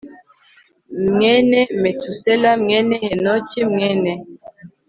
[1.13, 4.11] mwene Metusela mwene Henoki mwene